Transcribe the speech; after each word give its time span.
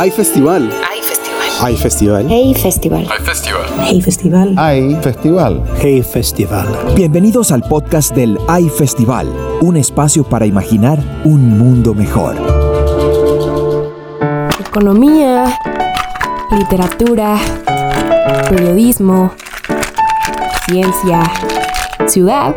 Hay 0.00 0.10
festival. 0.10 0.70
Hay 0.90 1.02
festival. 1.02 1.50
Hay 1.60 1.76
festival. 1.76 2.26
Hey 2.30 2.54
Festival. 2.54 3.06
Hay 3.10 3.20
festival. 3.20 3.66
Hey 3.84 4.00
Festival. 4.00 4.54
Hay 4.56 4.96
festival. 5.02 5.64
Hey 5.78 6.02
Festival. 6.02 6.94
Bienvenidos 6.96 7.52
al 7.52 7.60
podcast 7.60 8.14
del 8.14 8.38
AI 8.48 8.70
Festival, 8.70 9.28
un 9.60 9.76
espacio 9.76 10.24
para 10.24 10.46
imaginar 10.46 10.98
un 11.24 11.58
mundo 11.58 11.92
mejor. 11.92 12.34
Economía, 14.58 15.58
literatura, 16.50 17.36
periodismo, 18.48 19.34
ciencia, 20.66 21.30
ciudad. 22.06 22.56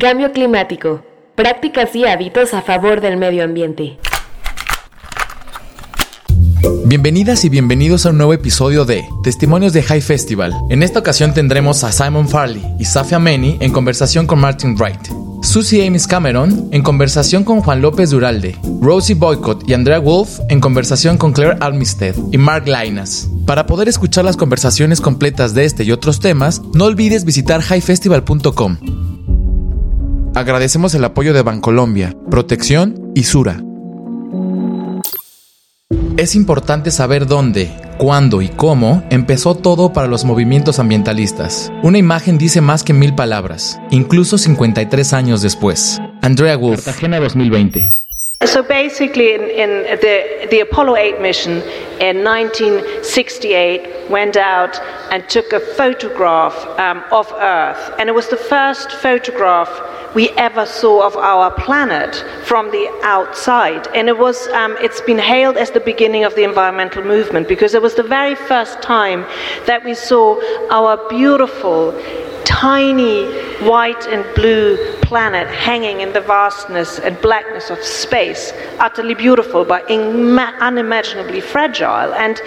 Cambio 0.00 0.32
climático. 0.32 1.02
Prácticas 1.36 1.94
y 1.94 2.04
hábitos 2.04 2.52
a 2.52 2.62
favor 2.62 3.00
del 3.00 3.16
medio 3.16 3.44
ambiente. 3.44 3.96
Bienvenidas 6.64 7.44
y 7.44 7.50
bienvenidos 7.50 8.06
a 8.06 8.10
un 8.10 8.16
nuevo 8.16 8.32
episodio 8.32 8.84
de 8.84 9.06
Testimonios 9.22 9.72
de 9.74 9.82
High 9.82 10.00
Festival. 10.00 10.54
En 10.70 10.82
esta 10.82 10.98
ocasión 10.98 11.34
tendremos 11.34 11.84
a 11.84 11.92
Simon 11.92 12.26
Farley 12.28 12.64
y 12.78 12.86
Safia 12.86 13.18
Meni 13.18 13.58
en 13.60 13.70
conversación 13.70 14.26
con 14.26 14.38
Martin 14.38 14.74
Wright. 14.76 15.00
Susie 15.42 15.86
Amis 15.86 16.06
Cameron 16.06 16.68
en 16.72 16.82
conversación 16.82 17.44
con 17.44 17.60
Juan 17.60 17.82
López 17.82 18.10
Duralde, 18.10 18.56
Rosie 18.80 19.14
Boycott 19.14 19.68
y 19.68 19.74
Andrea 19.74 19.98
Wolf 19.98 20.40
en 20.48 20.60
conversación 20.60 21.18
con 21.18 21.32
Claire 21.32 21.58
Almisted 21.60 22.14
y 22.32 22.38
Mark 22.38 22.66
Lainas. 22.66 23.28
Para 23.46 23.66
poder 23.66 23.88
escuchar 23.88 24.24
las 24.24 24.38
conversaciones 24.38 25.02
completas 25.02 25.52
de 25.52 25.66
este 25.66 25.84
y 25.84 25.92
otros 25.92 26.20
temas, 26.20 26.62
no 26.72 26.86
olvides 26.86 27.26
visitar 27.26 27.60
highfestival.com. 27.60 28.78
Agradecemos 30.34 30.94
el 30.94 31.04
apoyo 31.04 31.34
de 31.34 31.42
Bancolombia, 31.42 32.16
Protección 32.30 33.12
y 33.14 33.24
Sura. 33.24 33.60
Es 36.16 36.36
importante 36.36 36.92
saber 36.92 37.26
dónde, 37.26 37.72
cuándo 37.98 38.40
y 38.40 38.48
cómo 38.48 39.02
empezó 39.10 39.56
todo 39.56 39.92
para 39.92 40.06
los 40.06 40.24
movimientos 40.24 40.78
ambientalistas. 40.78 41.72
Una 41.82 41.98
imagen 41.98 42.38
dice 42.38 42.60
más 42.60 42.84
que 42.84 42.92
mil 42.92 43.16
palabras, 43.16 43.80
incluso 43.90 44.38
53 44.38 45.12
años 45.12 45.42
después. 45.42 46.00
Andrea 46.22 46.56
Wolf, 46.56 46.84
Cartagena 46.84 47.18
2020. 47.18 47.90
So 48.46 48.62
basically, 48.62 49.34
in, 49.34 49.42
in 49.42 49.98
the, 50.00 50.46
the 50.50 50.60
Apollo 50.60 50.96
8 50.96 51.20
mission 51.20 51.62
in 51.98 52.22
1968 52.22 54.08
went 54.08 54.36
out 54.36 54.78
and 55.10 55.28
took 55.28 55.52
a 55.52 55.58
photograph 55.58 56.54
um, 56.78 57.02
of 57.10 57.26
Earth, 57.40 57.92
and 57.98 58.08
it 58.08 58.14
was 58.14 58.28
the 58.28 58.36
first 58.36 58.92
photograph 58.92 59.68
we 60.14 60.30
ever 60.30 60.64
saw 60.64 61.06
of 61.06 61.16
our 61.16 61.50
planet 61.50 62.24
from 62.44 62.70
the 62.70 63.00
outside. 63.02 63.88
And 63.94 64.08
it 64.08 64.16
was, 64.16 64.46
um, 64.48 64.76
it's 64.80 65.00
been 65.00 65.18
hailed 65.18 65.56
as 65.56 65.70
the 65.70 65.80
beginning 65.80 66.24
of 66.24 66.34
the 66.34 66.44
environmental 66.44 67.02
movement 67.02 67.48
because 67.48 67.74
it 67.74 67.82
was 67.82 67.94
the 67.94 68.02
very 68.02 68.34
first 68.34 68.80
time 68.80 69.22
that 69.66 69.84
we 69.84 69.94
saw 69.94 70.40
our 70.70 70.96
beautiful 71.08 71.92
tiny 72.44 73.24
white 73.66 74.06
and 74.06 74.22
blue 74.34 74.76
planet 75.00 75.48
hanging 75.48 76.00
in 76.00 76.12
the 76.12 76.20
vastness 76.20 76.98
and 76.98 77.20
blackness 77.20 77.70
of 77.70 77.78
space, 77.82 78.52
utterly 78.78 79.14
beautiful 79.14 79.64
but 79.64 79.88
unimaginably 79.90 81.40
fragile. 81.40 82.12
And 82.14 82.40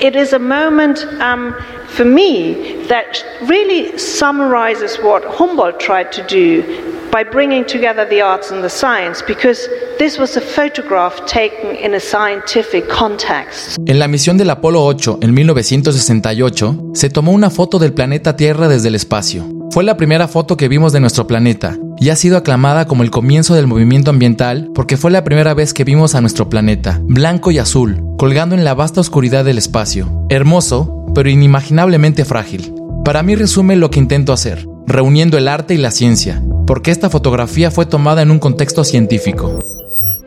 it 0.00 0.16
is 0.16 0.32
a 0.32 0.38
moment 0.38 1.04
um, 1.20 1.54
for 1.88 2.04
me 2.04 2.84
that 2.86 3.24
really 3.42 3.98
summarizes 3.98 4.96
what 4.98 5.24
Humboldt 5.24 5.78
tried 5.78 6.12
to 6.12 6.26
do 6.26 6.91
by 7.12 7.22
bringing 7.22 7.62
together 7.66 8.08
the 8.08 8.22
arts 8.22 8.50
and 8.50 8.62
the 8.62 8.70
science, 8.70 9.22
because 9.26 9.68
this 9.98 10.18
was 10.18 10.36
a 10.38 10.40
photograph 10.40 11.14
taken 11.26 11.76
in 11.76 11.94
a 11.94 12.00
scientific 12.00 12.88
context. 12.88 13.76
En 13.86 13.98
la 13.98 14.08
misión 14.08 14.38
del 14.38 14.48
Apolo 14.48 14.82
8 14.82 15.18
en 15.20 15.34
1968, 15.34 16.92
se 16.94 17.10
tomó 17.10 17.32
una 17.32 17.50
foto 17.50 17.78
del 17.78 17.92
planeta 17.92 18.34
Tierra 18.34 18.66
desde 18.66 18.88
el 18.88 18.94
espacio. 18.94 19.44
Fue 19.70 19.84
la 19.84 19.98
primera 19.98 20.26
foto 20.26 20.56
que 20.56 20.68
vimos 20.68 20.92
de 20.94 21.00
nuestro 21.00 21.26
planeta 21.26 21.78
y 21.98 22.08
ha 22.08 22.16
sido 22.16 22.38
aclamada 22.38 22.86
como 22.86 23.02
el 23.02 23.10
comienzo 23.10 23.54
del 23.54 23.66
movimiento 23.66 24.10
ambiental 24.10 24.70
porque 24.74 24.96
fue 24.96 25.10
la 25.10 25.22
primera 25.22 25.54
vez 25.54 25.74
que 25.74 25.84
vimos 25.84 26.14
a 26.14 26.20
nuestro 26.20 26.48
planeta, 26.48 26.98
blanco 27.02 27.50
y 27.50 27.58
azul, 27.58 28.02
colgando 28.18 28.54
en 28.54 28.64
la 28.64 28.74
vasta 28.74 29.00
oscuridad 29.00 29.44
del 29.44 29.58
espacio. 29.58 30.10
Hermoso, 30.30 31.06
pero 31.14 31.28
inimaginablemente 31.28 32.24
frágil. 32.24 32.74
Para 33.04 33.22
mí 33.22 33.34
resume 33.34 33.76
lo 33.76 33.90
que 33.90 33.98
intento 33.98 34.32
hacer, 34.32 34.66
reuniendo 34.86 35.38
el 35.38 35.48
arte 35.48 35.74
y 35.74 35.78
la 35.78 35.90
ciencia, 35.90 36.42
porque 36.66 36.90
esta 36.90 37.10
fotografía 37.10 37.70
fue 37.70 37.86
tomada 37.86 38.22
en 38.22 38.30
un 38.30 38.38
contexto 38.38 38.84
científico. 38.84 39.58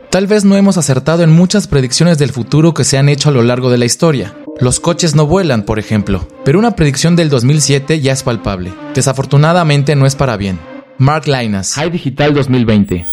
Tal 0.09 0.27
vez 0.27 0.45
no 0.45 0.55
hemos 0.55 0.77
acertado 0.77 1.23
en 1.23 1.31
muchas 1.31 1.67
predicciones 1.67 2.17
del 2.17 2.31
futuro 2.31 2.73
que 2.73 2.83
se 2.83 2.97
han 2.97 3.09
hecho 3.09 3.29
a 3.29 3.31
lo 3.31 3.43
largo 3.43 3.69
de 3.69 3.77
la 3.77 3.85
historia. 3.85 4.33
Los 4.59 4.79
coches 4.79 5.15
no 5.15 5.25
vuelan, 5.27 5.63
por 5.63 5.79
ejemplo, 5.79 6.27
pero 6.45 6.57
una 6.57 6.75
predicción 6.75 7.15
del 7.15 7.29
2007 7.29 7.99
ya 7.99 8.13
es 8.13 8.23
palpable. 8.23 8.71
Desafortunadamente 8.93 9.95
no 9.95 10.05
es 10.05 10.15
para 10.15 10.37
bien. 10.37 10.59
Mark 10.97 11.27
Linas, 11.27 11.73
High 11.73 11.91
Digital 11.91 12.33
2020. 12.33 13.05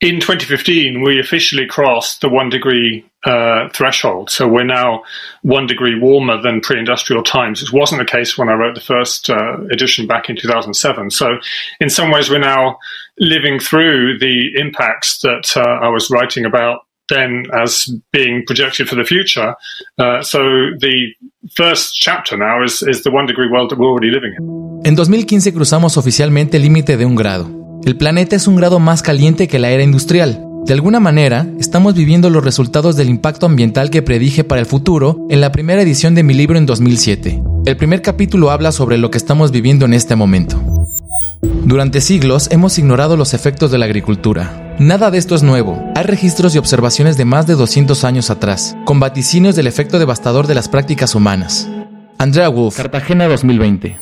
In 0.00 0.18
2015, 0.18 1.00
we 1.00 1.20
officially 1.20 1.68
crossed 1.68 2.20
the 2.20 2.26
one 2.26 2.50
degree 2.50 3.04
uh, 3.24 3.68
threshold. 3.70 4.30
So 4.30 4.48
we're 4.48 4.64
now 4.64 5.02
one 5.42 5.66
degree 5.66 5.98
warmer 5.98 6.40
than 6.40 6.60
pre 6.60 6.78
industrial 6.78 7.22
times. 7.22 7.62
It 7.62 7.72
wasn't 7.72 8.00
the 8.00 8.04
case 8.04 8.36
when 8.36 8.48
I 8.48 8.54
wrote 8.54 8.74
the 8.74 8.80
first 8.80 9.30
uh, 9.30 9.64
edition 9.70 10.06
back 10.06 10.28
in 10.28 10.36
2007. 10.36 11.10
So, 11.10 11.38
in 11.80 11.88
some 11.88 12.10
ways, 12.10 12.30
we're 12.30 12.38
now 12.38 12.78
living 13.18 13.60
through 13.60 14.18
the 14.18 14.50
impacts 14.56 15.20
that 15.20 15.56
uh, 15.56 15.84
I 15.84 15.88
was 15.88 16.10
writing 16.10 16.44
about 16.44 16.80
then 17.08 17.44
as 17.52 17.92
being 18.12 18.44
projected 18.46 18.88
for 18.88 18.94
the 18.94 19.04
future. 19.04 19.54
Uh, 19.98 20.22
so, 20.22 20.38
the 20.78 21.12
first 21.54 21.94
chapter 21.94 22.36
now 22.36 22.62
is, 22.62 22.82
is 22.82 23.02
the 23.02 23.10
one 23.10 23.26
degree 23.26 23.48
world 23.48 23.70
that 23.70 23.78
we're 23.78 23.88
already 23.88 24.10
living 24.10 24.34
in. 24.36 24.80
En 24.84 24.96
2015 24.96 25.52
cruzamos 25.52 25.96
oficialmente 25.96 26.56
el 26.56 26.64
límite 26.64 26.96
de 26.96 27.06
un 27.06 27.14
grado. 27.14 27.48
El 27.84 27.96
planeta 27.96 28.34
es 28.34 28.48
un 28.48 28.56
grado 28.56 28.80
más 28.80 29.02
caliente 29.02 29.46
que 29.46 29.58
la 29.58 29.70
era 29.70 29.82
industrial. 29.82 30.51
De 30.64 30.72
alguna 30.72 31.00
manera, 31.00 31.48
estamos 31.58 31.94
viviendo 31.94 32.30
los 32.30 32.44
resultados 32.44 32.94
del 32.94 33.08
impacto 33.08 33.46
ambiental 33.46 33.90
que 33.90 34.00
predije 34.00 34.44
para 34.44 34.60
el 34.60 34.66
futuro 34.66 35.26
en 35.28 35.40
la 35.40 35.50
primera 35.50 35.82
edición 35.82 36.14
de 36.14 36.22
mi 36.22 36.34
libro 36.34 36.56
en 36.56 36.66
2007. 36.66 37.42
El 37.66 37.76
primer 37.76 38.00
capítulo 38.00 38.52
habla 38.52 38.70
sobre 38.70 38.96
lo 38.96 39.10
que 39.10 39.18
estamos 39.18 39.50
viviendo 39.50 39.86
en 39.86 39.92
este 39.92 40.14
momento. 40.14 40.62
Durante 41.42 42.00
siglos 42.00 42.48
hemos 42.52 42.78
ignorado 42.78 43.16
los 43.16 43.34
efectos 43.34 43.72
de 43.72 43.78
la 43.78 43.86
agricultura. 43.86 44.76
Nada 44.78 45.10
de 45.10 45.18
esto 45.18 45.34
es 45.34 45.42
nuevo. 45.42 45.82
Hay 45.96 46.04
registros 46.04 46.54
y 46.54 46.58
observaciones 46.58 47.16
de 47.16 47.24
más 47.24 47.48
de 47.48 47.54
200 47.54 48.04
años 48.04 48.30
atrás, 48.30 48.76
con 48.84 49.00
vaticinios 49.00 49.56
del 49.56 49.66
efecto 49.66 49.98
devastador 49.98 50.46
de 50.46 50.54
las 50.54 50.68
prácticas 50.68 51.16
humanas. 51.16 51.68
Andrea 52.18 52.48
Wolf, 52.48 52.76
Cartagena 52.76 53.26
2020. 53.26 53.98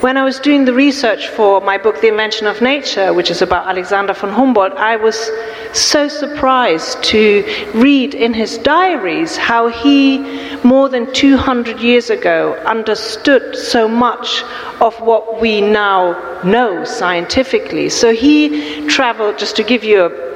When 0.00 0.16
I 0.16 0.24
was 0.24 0.40
doing 0.40 0.64
the 0.64 0.72
research 0.72 1.28
for 1.28 1.60
my 1.60 1.76
book, 1.76 2.00
The 2.00 2.08
Invention 2.08 2.46
of 2.46 2.62
Nature, 2.62 3.12
which 3.12 3.30
is 3.30 3.42
about 3.42 3.66
Alexander 3.66 4.14
von 4.14 4.30
Humboldt, 4.30 4.72
I 4.72 4.96
was 4.96 5.30
so 5.74 6.08
surprised 6.08 7.04
to 7.04 7.44
read 7.74 8.14
in 8.14 8.32
his 8.32 8.56
diaries 8.56 9.36
how 9.36 9.68
he, 9.68 10.56
more 10.64 10.88
than 10.88 11.12
200 11.12 11.80
years 11.80 12.08
ago, 12.08 12.54
understood 12.64 13.54
so 13.54 13.86
much 13.86 14.42
of 14.80 14.98
what 15.02 15.38
we 15.38 15.60
now 15.60 16.40
know 16.44 16.82
scientifically. 16.84 17.90
So 17.90 18.14
he 18.14 18.86
traveled, 18.86 19.38
just 19.38 19.54
to 19.56 19.62
give 19.62 19.84
you 19.84 20.06
a 20.06 20.29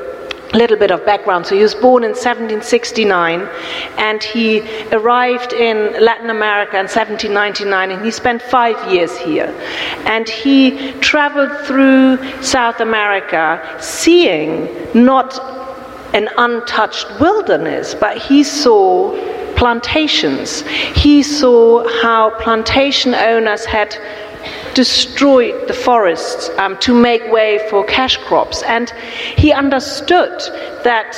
little 0.54 0.76
bit 0.76 0.90
of 0.90 1.04
background. 1.04 1.46
So 1.46 1.54
he 1.54 1.62
was 1.62 1.74
born 1.74 2.04
in 2.04 2.10
1769 2.10 3.48
and 3.98 4.22
he 4.22 4.60
arrived 4.92 5.52
in 5.52 6.02
Latin 6.02 6.30
America 6.30 6.76
in 6.78 6.86
1799 6.86 7.90
and 7.90 8.04
he 8.04 8.10
spent 8.10 8.40
five 8.42 8.92
years 8.92 9.16
here. 9.18 9.54
And 10.06 10.28
he 10.28 10.92
traveled 11.00 11.66
through 11.66 12.42
South 12.42 12.80
America 12.80 13.76
seeing 13.80 14.68
not 14.94 15.38
an 16.14 16.28
untouched 16.38 17.08
wilderness, 17.20 17.94
but 17.94 18.16
he 18.16 18.44
saw 18.44 19.12
plantations. 19.56 20.62
He 20.94 21.22
saw 21.22 21.88
how 22.02 22.30
plantation 22.40 23.14
owners 23.14 23.64
had 23.64 23.96
destroyed 24.74 25.54
the 25.66 25.74
forests 25.74 26.50
um, 26.58 26.76
to 26.80 26.94
make 26.94 27.22
way 27.32 27.58
for 27.70 27.84
cash 27.86 28.18
crops. 28.28 28.62
And 28.62 28.92
he 29.36 29.52
understood 29.52 30.32
that 30.84 31.14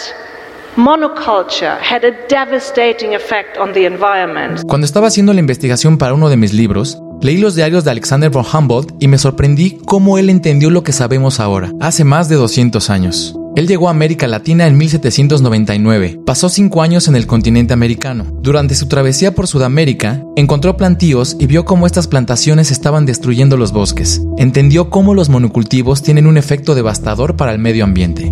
monoculture 0.77 1.79
had 1.81 2.05
a 2.05 2.13
devastating 2.29 3.15
effect 3.15 3.57
on 3.59 3.73
the 3.73 3.87
environment. 3.87 4.63
Cuando 4.67 4.87
estaba 4.87 5.09
haciendo 5.09 5.33
la 5.33 5.41
investigación 5.41 5.99
para 5.99 6.15
uno 6.15 6.29
de 6.29 6.37
mis 6.37 6.53
libros, 6.53 6.99
leí 7.23 7.39
los 7.39 7.55
diarios 7.55 7.85
de 7.85 7.91
Alexander 7.91 8.31
von 8.31 8.45
Humboldt 8.45 8.93
y 9.01 9.09
me 9.09 9.19
sorprendí 9.19 9.79
cómo 9.87 10.19
él 10.19 10.31
entendió 10.31 10.71
lo 10.71 10.83
que 10.83 10.93
sabemos 10.93 11.41
ahora, 11.41 11.73
hace 11.81 12.05
más 12.05 12.29
de 12.29 12.37
200 12.37 12.91
años. 12.91 13.35
Él 13.57 13.67
llegó 13.67 13.89
a 13.89 13.93
América 13.93 14.29
Latina 14.29 14.67
en 14.67 14.77
1799, 14.77 16.21
pasó 16.27 16.51
cinco 16.51 16.83
años 16.83 17.09
en 17.09 17.17
el 17.17 17.27
continente 17.27 17.73
americano. 17.73 18.27
Durante 18.43 18.75
su 18.75 18.87
travesía 18.87 19.35
por 19.35 19.47
Sudamérica, 19.47 20.23
encontró 20.37 20.77
plantíos 20.77 21.39
y 21.41 21.47
vio 21.47 21.65
cómo 21.65 21.87
estas 21.87 22.07
plantaciones 22.07 22.71
estaban 22.71 23.07
destruyendo 23.07 23.57
los 23.57 23.73
bosques. 23.73 24.21
Entendió 24.37 24.91
cómo 24.91 25.15
los 25.15 25.31
monocultivos 25.31 26.03
tienen 26.03 26.27
un 26.27 26.37
efecto 26.37 26.75
devastador 26.75 27.37
para 27.37 27.53
el 27.53 27.59
medio 27.59 27.85
ambiente. 27.85 28.31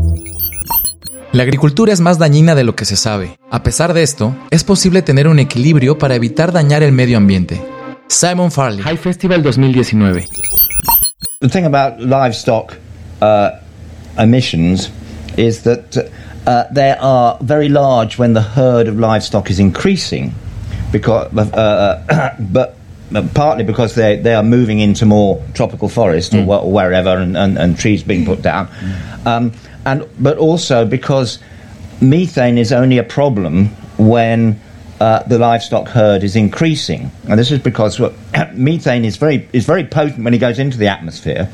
La 1.33 1.45
agricultura 1.45 1.95
es 1.95 2.01
más 2.01 2.19
dañina 2.19 2.55
de 2.55 2.65
lo 2.65 2.77
que 2.77 2.85
se 2.85 2.97
sabe. 2.97 3.39
A 3.51 3.63
pesar 3.63 3.95
de 3.95 4.03
esto, 4.03 4.37
es 4.51 4.63
posible 4.63 5.01
tener 5.01 5.27
un 5.27 5.39
equilibrio 5.39 5.97
para 5.97 6.17
evitar 6.17 6.53
dañar 6.53 6.83
el 6.83 6.93
medio 6.93 7.17
ambiente. 7.17 7.63
Simon 8.09 8.53
Farley, 8.53 8.83
High 8.83 8.99
Festival 8.99 9.43
2019. 9.43 10.27
The 11.41 11.49
thing 11.49 11.65
about 11.65 11.99
livestock 11.99 12.75
uh, 13.23 13.53
emissions 14.19 14.91
is 15.39 15.63
that 15.65 16.11
uh, 16.47 16.65
they 16.71 16.93
are 16.93 17.39
very 17.41 17.69
large 17.69 18.19
when 18.19 18.35
the 18.35 18.43
herd 18.43 18.89
of 18.89 18.99
livestock 18.99 19.51
is 19.51 19.59
increasing, 19.59 20.35
because, 20.93 21.37
uh, 21.37 22.37
but 22.41 22.77
partly 23.35 23.65
because 23.65 23.95
they, 23.95 24.17
they 24.17 24.35
are 24.35 24.43
moving 24.43 24.81
into 24.81 25.07
more 25.07 25.43
tropical 25.55 25.89
forest 25.89 26.33
mm. 26.33 26.47
or, 26.47 26.61
or, 26.61 26.73
wherever 26.73 27.11
and, 27.11 27.37
and, 27.37 27.59
and, 27.59 27.79
trees 27.79 28.03
being 28.03 28.25
put 28.25 28.43
down. 28.43 28.69
Um, 29.25 29.53
and 29.85 30.09
but 30.19 30.39
also 30.39 30.85
because 30.85 31.39
methane 32.01 32.59
is 32.59 32.73
only 32.73 32.99
a 32.99 33.05
problem 33.05 33.67
when 33.99 34.61
uh, 35.01 35.23
the 35.25 35.39
livestock 35.39 35.89
herd 35.89 36.23
is 36.25 36.37
increasing, 36.37 37.11
and 37.29 37.39
this 37.39 37.51
is 37.51 37.59
because 37.59 38.01
well, 38.01 38.15
methane 38.55 39.05
is 39.05 39.17
very 39.17 39.49
is 39.53 39.67
very 39.67 39.85
potent 39.85 40.25
when 40.25 40.33
it 40.35 40.39
goes 40.39 40.59
into 40.59 40.79
the 40.79 40.89
atmosphere. 40.89 41.51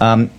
Um, 0.00 0.30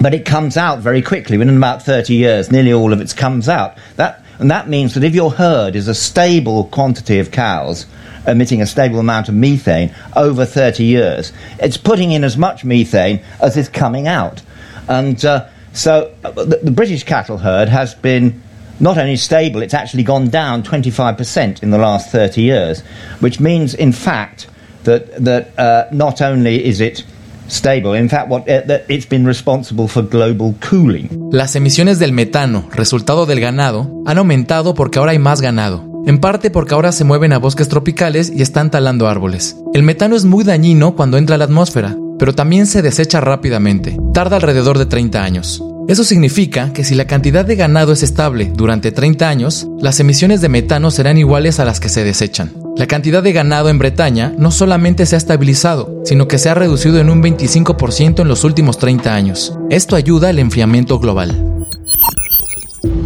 but 0.00 0.14
it 0.14 0.24
comes 0.24 0.56
out 0.56 0.80
very 0.80 1.02
quickly. 1.02 1.36
Within 1.36 1.56
about 1.56 1.82
30 1.82 2.14
years, 2.14 2.50
nearly 2.50 2.72
all 2.72 2.92
of 2.92 3.00
it 3.00 3.14
comes 3.16 3.48
out. 3.48 3.76
That, 3.96 4.24
and 4.38 4.50
that 4.50 4.68
means 4.68 4.94
that 4.94 5.04
if 5.04 5.14
your 5.14 5.30
herd 5.30 5.76
is 5.76 5.88
a 5.88 5.94
stable 5.94 6.64
quantity 6.64 7.18
of 7.18 7.30
cows 7.30 7.86
emitting 8.26 8.60
a 8.60 8.66
stable 8.66 8.98
amount 8.98 9.28
of 9.28 9.34
methane 9.34 9.94
over 10.16 10.44
30 10.44 10.84
years, 10.84 11.32
it's 11.58 11.76
putting 11.76 12.12
in 12.12 12.24
as 12.24 12.36
much 12.36 12.64
methane 12.64 13.20
as 13.40 13.56
is 13.56 13.68
coming 13.68 14.06
out. 14.06 14.42
And 14.88 15.22
uh, 15.24 15.48
so 15.72 16.14
uh, 16.24 16.30
the, 16.32 16.60
the, 16.62 16.70
British 16.70 17.04
cattle 17.04 17.38
herd 17.38 17.68
has 17.68 17.94
been 17.94 18.42
not 18.80 18.98
only 18.98 19.16
stable, 19.16 19.62
it's 19.62 19.74
actually 19.74 20.02
gone 20.02 20.28
down 20.28 20.62
25% 20.62 21.62
in 21.62 21.70
the 21.70 21.78
last 21.78 22.10
30 22.10 22.40
years, 22.40 22.80
which 23.20 23.40
means, 23.40 23.74
in 23.74 23.92
fact, 23.92 24.48
that, 24.84 25.22
that 25.22 25.58
uh, 25.58 25.88
not 25.92 26.22
only 26.22 26.64
is 26.64 26.80
it 26.80 27.04
stable, 27.50 27.98
in 27.98 28.08
fact, 28.08 28.28
what, 28.28 28.44
that 28.44 28.82
it's 28.88 29.08
been 29.08 29.26
responsible 29.26 29.88
for 29.88 30.06
global 30.06 30.54
cooling. 30.68 31.08
Las 31.30 31.56
emisiones 31.56 31.98
del 31.98 32.12
metano, 32.12 32.64
resultado 32.72 33.26
del 33.26 33.40
ganado, 33.40 33.90
han 34.06 34.18
aumentado 34.18 34.74
porque 34.74 34.98
ahora 34.98 35.12
hay 35.12 35.18
más 35.18 35.40
ganado. 35.40 35.88
En 36.06 36.18
parte 36.18 36.50
porque 36.50 36.74
ahora 36.74 36.92
se 36.92 37.04
mueven 37.04 37.32
a 37.32 37.38
bosques 37.38 37.68
tropicales 37.68 38.32
y 38.34 38.42
están 38.42 38.70
talando 38.70 39.06
árboles. 39.06 39.56
El 39.74 39.82
metano 39.82 40.16
es 40.16 40.24
muy 40.24 40.44
dañino 40.44 40.96
cuando 40.96 41.18
entra 41.18 41.34
a 41.34 41.38
la 41.38 41.44
atmósfera, 41.44 41.96
pero 42.18 42.34
también 42.34 42.66
se 42.66 42.82
desecha 42.82 43.20
rápidamente, 43.20 43.96
tarda 44.14 44.36
alrededor 44.36 44.78
de 44.78 44.86
30 44.86 45.22
años. 45.22 45.62
Eso 45.90 46.04
significa 46.04 46.72
que 46.72 46.84
si 46.84 46.94
la 46.94 47.08
cantidad 47.08 47.44
de 47.44 47.56
ganado 47.56 47.92
es 47.92 48.04
estable 48.04 48.52
durante 48.54 48.92
30 48.92 49.28
años, 49.28 49.66
las 49.80 49.98
emisiones 49.98 50.40
de 50.40 50.48
metano 50.48 50.92
serán 50.92 51.18
iguales 51.18 51.58
a 51.58 51.64
las 51.64 51.80
que 51.80 51.88
se 51.88 52.04
desechan. 52.04 52.52
La 52.76 52.86
cantidad 52.86 53.24
de 53.24 53.32
ganado 53.32 53.68
en 53.70 53.80
Bretaña 53.80 54.32
no 54.38 54.52
solamente 54.52 55.04
se 55.04 55.16
ha 55.16 55.18
estabilizado, 55.18 56.00
sino 56.04 56.28
que 56.28 56.38
se 56.38 56.48
ha 56.48 56.54
reducido 56.54 57.00
en 57.00 57.10
un 57.10 57.20
25% 57.20 58.20
en 58.20 58.28
los 58.28 58.44
últimos 58.44 58.78
30 58.78 59.12
años. 59.12 59.52
Esto 59.68 59.96
ayuda 59.96 60.28
al 60.28 60.38
enfriamiento 60.38 61.00
global. 61.00 61.66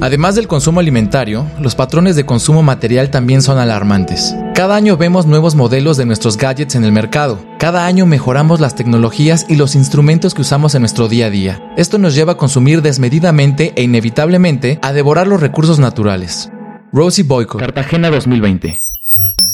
Además 0.04 0.34
del 0.34 0.48
consumo 0.48 0.80
alimentario, 0.80 1.46
los 1.58 1.74
patrones 1.74 2.14
de 2.14 2.26
consumo 2.26 2.62
material 2.62 3.08
también 3.08 3.40
son 3.40 3.56
alarmantes. 3.56 4.34
Cada 4.54 4.76
año 4.76 4.98
vemos 4.98 5.24
nuevos 5.24 5.54
modelos 5.54 5.96
de 5.96 6.04
nuestros 6.04 6.36
gadgets 6.36 6.74
en 6.74 6.84
el 6.84 6.92
mercado. 6.92 7.42
Cada 7.58 7.86
año 7.86 8.04
mejoramos 8.04 8.60
las 8.60 8.74
tecnologías 8.74 9.46
y 9.48 9.56
los 9.56 9.74
instrumentos 9.74 10.34
que 10.34 10.42
usamos 10.42 10.74
en 10.74 10.82
nuestro 10.82 11.08
día 11.08 11.28
a 11.28 11.30
día. 11.30 11.72
Esto 11.78 11.96
nos 11.96 12.14
lleva 12.14 12.32
a 12.32 12.36
consumir 12.36 12.82
desmedidamente 12.82 13.72
e 13.76 13.82
inevitablemente 13.82 14.78
a 14.82 14.92
devorar 14.92 15.26
los 15.26 15.40
recursos 15.40 15.78
naturales. 15.78 16.50
Rosie 16.92 17.24
Boyko, 17.24 17.56
Cartagena 17.56 18.10
2020. 18.10 18.83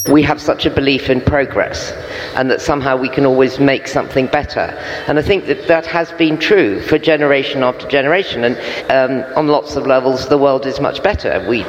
We 0.09 0.23
have 0.23 0.41
such 0.41 0.65
a 0.65 0.71
belief 0.71 1.11
in 1.11 1.21
progress 1.21 1.93
and 2.35 2.51
that 2.51 2.61
somehow 2.63 2.97
we 2.97 3.09
can 3.09 3.27
always 3.27 3.59
make 3.61 3.87
something 3.87 4.27
better. 4.29 4.61
And 5.07 5.19
I 5.19 5.23
think 5.23 5.47
that 5.47 5.69
that 5.69 5.85
has 5.87 6.11
been 6.13 6.39
true 6.39 6.81
for 6.81 6.99
generation 6.99 7.63
after 7.63 7.87
generation. 7.87 8.45
And 8.45 8.57
um, 8.91 9.37
on 9.37 9.47
lots 9.47 9.77
of 9.77 9.87
levels, 9.87 10.29
the 10.29 10.39
world 10.39 10.65
is 10.65 10.81
much 10.81 11.03
better. 11.03 11.45
We 11.49 11.65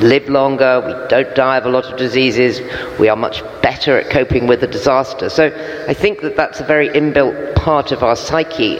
live 0.00 0.28
longer, 0.28 0.82
we 0.86 1.08
don't 1.08 1.34
die 1.34 1.58
of 1.58 1.66
a 1.66 1.68
lot 1.68 1.84
of 1.84 1.98
diseases, 1.98 2.60
we 2.98 3.08
are 3.08 3.16
much 3.16 3.42
better 3.60 3.98
at 3.98 4.10
coping 4.10 4.46
with 4.46 4.62
a 4.62 4.66
disaster. 4.66 5.28
So 5.28 5.46
I 5.86 5.94
think 5.94 6.22
that 6.22 6.36
that's 6.36 6.60
a 6.60 6.64
very 6.64 6.88
inbuilt 6.88 7.54
part 7.54 7.92
of 7.92 8.02
our 8.02 8.16
psyche 8.16 8.78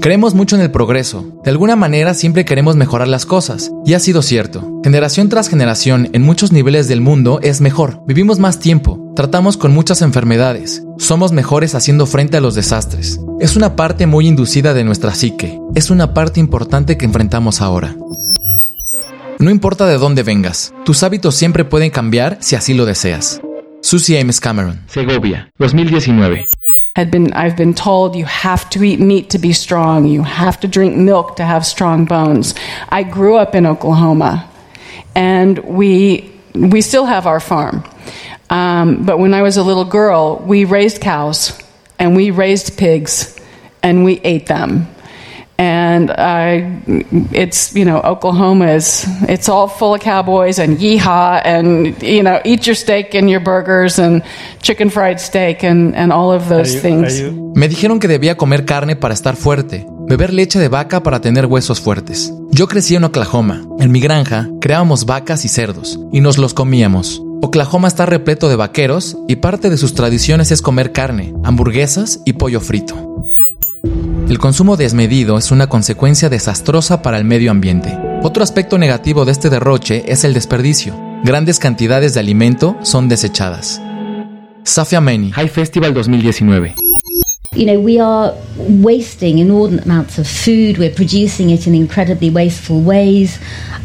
Creemos 0.00 0.34
mucho 0.34 0.56
en 0.56 0.62
el 0.62 0.70
progreso. 0.70 1.24
De 1.44 1.50
alguna 1.50 1.76
manera 1.76 2.14
siempre 2.14 2.44
queremos 2.44 2.76
mejorar 2.76 3.08
las 3.08 3.26
cosas. 3.26 3.70
Y 3.84 3.94
ha 3.94 4.00
sido 4.00 4.22
cierto. 4.22 4.80
Generación 4.84 5.28
tras 5.28 5.48
generación 5.48 6.10
en 6.12 6.22
muchos 6.22 6.52
niveles 6.52 6.88
del 6.88 7.00
mundo 7.00 7.40
es 7.42 7.60
mejor. 7.60 8.00
Vivimos 8.06 8.38
más 8.38 8.58
tiempo. 8.58 9.12
Tratamos 9.14 9.56
con 9.56 9.72
muchas 9.72 10.02
enfermedades. 10.02 10.82
Somos 10.98 11.32
mejores 11.32 11.74
haciendo 11.74 12.06
frente 12.06 12.36
a 12.36 12.40
los 12.40 12.54
desastres. 12.54 13.20
Es 13.40 13.56
una 13.56 13.76
parte 13.76 14.06
muy 14.06 14.26
inducida 14.26 14.74
de 14.74 14.84
nuestra 14.84 15.14
psique. 15.14 15.58
Es 15.74 15.90
una 15.90 16.12
parte 16.12 16.40
importante 16.40 16.96
que 16.98 17.04
enfrentamos 17.04 17.62
ahora. 17.62 17.96
No 19.38 19.50
importa 19.50 19.86
de 19.86 19.98
dónde 19.98 20.22
vengas, 20.22 20.72
tus 20.84 21.02
hábitos 21.02 21.34
siempre 21.34 21.64
pueden 21.64 21.90
cambiar 21.90 22.38
si 22.40 22.56
así 22.56 22.72
lo 22.72 22.86
deseas. 22.86 23.40
Susie 23.86 24.16
Ames 24.16 24.40
Cameron, 24.40 24.80
Segovia, 24.88 25.48
2019. 25.58 26.48
Had 26.96 27.08
been, 27.12 27.32
I've 27.34 27.56
been 27.56 27.72
told 27.72 28.16
you 28.16 28.24
have 28.24 28.68
to 28.70 28.82
eat 28.82 28.98
meat 28.98 29.30
to 29.30 29.38
be 29.38 29.52
strong. 29.52 30.06
You 30.06 30.24
have 30.24 30.58
to 30.60 30.66
drink 30.66 30.96
milk 30.96 31.36
to 31.36 31.44
have 31.44 31.64
strong 31.64 32.04
bones. 32.04 32.56
I 32.88 33.04
grew 33.04 33.36
up 33.36 33.54
in 33.54 33.64
Oklahoma, 33.64 34.50
and 35.14 35.60
we 35.60 36.32
we 36.52 36.80
still 36.80 37.04
have 37.04 37.28
our 37.28 37.38
farm. 37.38 37.84
Um, 38.50 39.06
but 39.06 39.20
when 39.20 39.32
I 39.32 39.42
was 39.42 39.56
a 39.56 39.62
little 39.62 39.84
girl, 39.84 40.42
we 40.44 40.64
raised 40.64 41.00
cows 41.00 41.56
and 42.00 42.16
we 42.16 42.32
raised 42.32 42.76
pigs, 42.76 43.38
and 43.84 44.02
we 44.02 44.18
ate 44.24 44.46
them 44.46 44.88
and 45.58 46.10
I, 46.10 46.80
it's 47.32 47.74
you 47.74 47.84
know 47.84 48.00
Oklahoma 48.02 48.74
is 48.74 49.06
it's 49.28 49.48
all 49.48 49.68
full 49.68 49.94
of 49.94 50.00
cowboys 50.00 50.58
and 50.58 50.78
yeehaw 50.78 51.40
and 51.44 52.00
you 52.02 52.22
know 52.22 52.40
eat 52.44 52.66
your 52.66 52.76
steak 52.76 53.14
and 53.14 53.30
your 53.30 53.40
burgers 53.40 53.98
and 53.98 54.22
chicken 54.62 54.90
fried 54.90 55.18
steak 55.18 55.64
and, 55.64 55.94
and 55.96 56.12
all 56.12 56.32
of 56.32 56.48
those 56.48 56.74
you, 56.74 56.80
things. 56.80 57.22
Me 57.54 57.68
dijeron 57.68 58.00
que 58.00 58.08
debía 58.08 58.36
comer 58.36 58.64
carne 58.64 58.96
para 58.96 59.14
estar 59.14 59.36
fuerte, 59.36 59.86
beber 60.08 60.32
leche 60.32 60.58
de 60.58 60.68
vaca 60.68 61.02
para 61.02 61.20
tener 61.20 61.46
huesos 61.46 61.80
fuertes. 61.80 62.32
Yo 62.50 62.68
crecí 62.68 62.94
en 62.94 63.04
Oklahoma. 63.04 63.62
En 63.78 63.92
mi 63.92 64.00
granja 64.00 64.48
creábamos 64.60 65.06
vacas 65.06 65.44
y 65.44 65.48
cerdos 65.48 65.98
y 66.12 66.20
nos 66.20 66.38
los 66.38 66.52
comíamos. 66.54 67.22
Oklahoma 67.42 67.88
está 67.88 68.06
repleto 68.06 68.48
de 68.48 68.56
vaqueros 68.56 69.16
y 69.28 69.36
parte 69.36 69.68
de 69.70 69.76
sus 69.76 69.94
tradiciones 69.94 70.50
es 70.50 70.62
comer 70.62 70.92
carne, 70.92 71.34
hamburguesas 71.44 72.20
y 72.24 72.32
pollo 72.32 72.60
frito. 72.60 73.05
El 74.28 74.38
consumo 74.38 74.76
desmedido 74.76 75.38
es 75.38 75.52
una 75.52 75.68
consecuencia 75.68 76.28
desastrosa 76.28 77.00
para 77.00 77.16
el 77.16 77.24
medio 77.24 77.52
ambiente. 77.52 77.96
Otro 78.24 78.42
aspecto 78.42 78.76
negativo 78.76 79.24
de 79.24 79.30
este 79.30 79.50
derroche 79.50 80.02
es 80.08 80.24
el 80.24 80.34
desperdicio. 80.34 80.94
Grandes 81.22 81.60
cantidades 81.60 82.12
de 82.14 82.20
alimento 82.20 82.76
son 82.82 83.08
desechadas. 83.08 83.80
Safia 84.64 85.00
Meni, 85.00 85.30
High 85.30 85.48
Festival 85.48 85.94
2019. 85.94 86.74
you 87.56 87.64
know, 87.64 87.80
we 87.80 87.98
are 87.98 88.34
wasting 88.58 89.38
inordinate 89.38 89.84
amounts 89.86 90.18
of 90.18 90.26
food. 90.26 90.76
We're 90.76 90.94
producing 90.94 91.50
it 91.50 91.66
in 91.66 91.74
incredibly 91.74 92.28
wasteful 92.28 92.82
ways. 92.82 93.38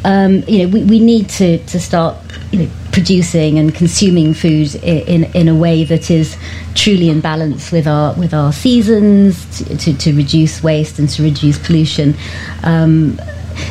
Um, 0.03 0.43
you 0.48 0.63
know, 0.63 0.74
we, 0.74 0.83
we 0.83 1.00
need 1.00 1.29
to, 1.38 1.57
to 1.57 1.79
start, 1.79 2.17
you 2.51 2.60
know, 2.60 2.69
producing 2.91 3.57
and 3.57 3.74
consuming 3.74 4.33
food 4.33 4.75
in, 4.75 5.24
in, 5.36 5.48
a 5.48 5.55
way 5.55 5.83
that 5.83 6.12
is 6.12 6.36
truly 6.75 7.10
in 7.10 7.21
balance 7.21 7.71
with 7.71 7.88
our 7.88 8.13
with 8.15 8.33
our 8.33 8.51
seasons 8.51 9.57
to, 9.57 9.77
to, 9.77 9.98
to 9.98 10.13
reduce 10.13 10.62
waste 10.62 11.00
and 11.00 11.10
to 11.10 11.24
reduce 11.24 11.57
pollution. 11.57 12.15
Um, 12.63 13.19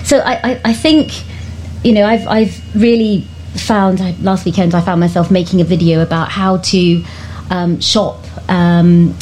so 0.05 0.19
I, 0.19 0.53
I, 0.53 0.61
I, 0.67 0.73
think 0.73 1.12
you 1.85 1.93
know 1.93 2.05
I've 2.05 2.27
I've 2.27 2.77
really 2.77 3.27
found 3.55 4.00
last 4.23 4.45
weekend 4.45 4.75
I 4.75 4.81
found 4.81 5.00
myself 5.00 5.31
making 5.31 5.61
a 5.61 5.65
video 5.65 6.03
about 6.03 6.31
how 6.31 6.59
to 6.59 7.05
um, 7.50 7.81
shop. 7.81 8.25
Um, 8.49 9.15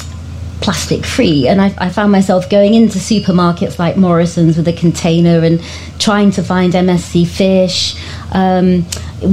plastic 0.61 1.05
free. 1.05 1.47
And 1.47 1.61
I, 1.61 1.75
I, 1.79 1.88
found 1.91 2.12
myself 2.12 2.50
going 2.50 2.75
into 2.75 2.99
supermarkets 2.99 3.79
like 3.79 3.97
Morrison's 3.97 4.57
with 4.57 4.67
a 4.69 4.73
container 4.73 5.45
and 5.45 5.62
trying 5.99 6.31
to 6.33 6.43
find 6.43 6.73
MSC 6.73 7.27
fish, 7.27 7.95
um, 8.33 8.83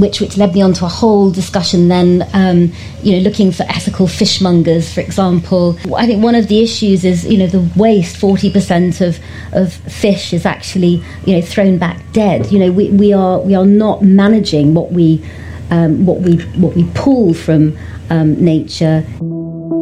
which 0.00 0.20
which 0.20 0.36
led 0.36 0.54
me 0.54 0.62
on 0.62 0.72
to 0.74 0.84
a 0.84 0.88
whole 0.88 1.30
discussion. 1.30 1.88
Then, 1.88 2.28
um, 2.32 2.72
you 3.02 3.12
know, 3.12 3.18
looking 3.18 3.50
for 3.50 3.64
ethical 3.64 4.06
fishmongers, 4.06 4.92
for 4.92 5.00
example. 5.00 5.78
I 5.94 6.06
think 6.06 6.22
one 6.22 6.34
of 6.34 6.48
the 6.48 6.62
issues 6.62 7.04
is 7.04 7.24
you 7.24 7.38
know 7.38 7.46
the 7.46 7.68
waste. 7.76 8.16
Forty 8.16 8.50
percent 8.50 9.00
of 9.00 9.18
of 9.52 9.72
fish 9.72 10.32
is 10.32 10.46
actually 10.46 11.02
you 11.24 11.34
know 11.34 11.42
thrown 11.42 11.78
back 11.78 12.00
dead. 12.12 12.50
You 12.52 12.60
know, 12.60 12.72
we, 12.72 12.90
we 12.90 13.12
are 13.12 13.40
we 13.40 13.54
are 13.54 13.66
not 13.66 14.02
managing 14.02 14.74
what 14.74 14.92
we 14.92 15.24
um, 15.70 16.06
what 16.06 16.20
we 16.20 16.36
what 16.54 16.74
we 16.74 16.84
pull 16.94 17.34
from 17.34 17.76
um, 18.10 18.42
nature. 18.42 19.04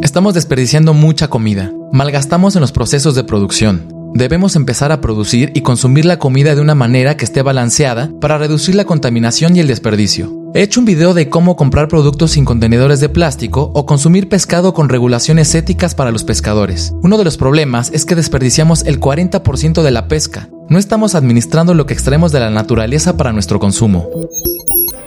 Estamos 0.02 0.34
desperdiciando 0.34 0.94
mucha 0.94 1.28
comida. 1.28 1.72
Malgastamos 1.92 2.54
en 2.56 2.60
los 2.60 2.72
procesos 2.72 3.14
de 3.14 3.24
producción. 3.24 3.88
Debemos 4.14 4.54
empezar 4.54 4.92
a 4.92 5.00
producir 5.00 5.50
y 5.54 5.62
consumir 5.62 6.04
la 6.04 6.18
comida 6.18 6.54
de 6.54 6.60
una 6.60 6.74
manera 6.74 7.16
que 7.16 7.24
esté 7.24 7.42
balanceada 7.42 8.10
para 8.20 8.38
reducir 8.38 8.74
la 8.74 8.84
contaminación 8.84 9.56
y 9.56 9.60
el 9.60 9.66
desperdicio. 9.66 10.32
He 10.54 10.62
hecho 10.62 10.78
un 10.78 10.86
video 10.86 11.14
de 11.14 11.28
cómo 11.28 11.56
comprar 11.56 11.88
productos 11.88 12.32
sin 12.32 12.44
contenedores 12.44 13.00
de 13.00 13.08
plástico 13.08 13.72
o 13.74 13.86
consumir 13.86 14.28
pescado 14.28 14.72
con 14.72 14.88
regulaciones 14.88 15.52
éticas 15.54 15.96
para 15.96 16.12
los 16.12 16.22
pescadores. 16.22 16.92
Uno 17.02 17.18
de 17.18 17.24
los 17.24 17.36
problemas 17.36 17.90
es 17.92 18.04
que 18.04 18.14
desperdiciamos 18.14 18.84
el 18.84 19.00
40% 19.00 19.82
de 19.82 19.90
la 19.90 20.06
pesca. 20.06 20.48
No 20.68 20.78
estamos 20.78 21.16
administrando 21.16 21.74
lo 21.74 21.86
que 21.86 21.94
extraemos 21.94 22.30
de 22.30 22.40
la 22.40 22.50
naturaleza 22.50 23.16
para 23.16 23.32
nuestro 23.32 23.58
consumo. 23.58 24.08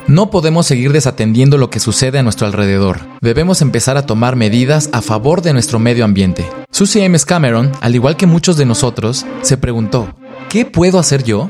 No 0.08 0.30
podemos 0.30 0.66
seguir 0.66 0.94
desatendiendo 0.94 1.58
lo 1.58 1.70
que 1.70 1.82
sucede 1.82 2.18
a 2.18 2.24
nuestro 2.24 2.48
alrededor. 2.48 3.02
Debemos 3.20 3.62
empezar 3.62 3.98
a 3.98 4.06
tomar 4.06 4.38
medidas 4.38 4.90
a 4.94 5.02
favor 5.02 5.42
de 5.42 5.52
nuestro 5.52 5.80
medio 5.80 6.06
ambiente. 6.06 6.46
Susie 6.72 7.06
Ames 7.06 7.26
Cameron, 7.26 7.74
al 7.82 7.94
igual 7.94 8.16
que 8.16 8.26
muchos 8.26 8.56
de 8.56 8.66
nosotros, 8.66 9.26
se 9.42 9.58
preguntó, 9.58 10.14
¿qué 10.48 10.64
puedo 10.64 10.98
hacer 10.98 11.26
yo? 11.26 11.50